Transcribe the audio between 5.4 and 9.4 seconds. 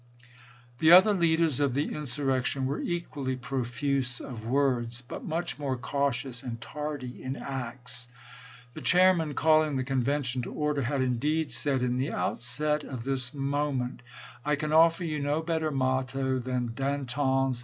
more cautious and tardy in acts. The chairman,